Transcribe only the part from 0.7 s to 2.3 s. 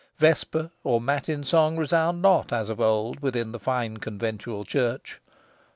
or matin song resound